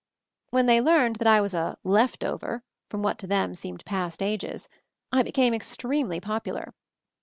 When 0.49 0.65
they 0.65 0.81
learned 0.81 1.17
that 1.17 1.27
I 1.27 1.41
was 1.41 1.53
a 1.53 1.77
"left 1.83 2.23
over" 2.23 2.63
from 2.89 3.03
what 3.03 3.19
to 3.19 3.27
them 3.27 3.53
seemed 3.53 3.85
past 3.85 4.23
ages, 4.23 4.67
I 5.11 5.21
became 5.21 5.53
extremely 5.53 6.19
popular. 6.19 6.73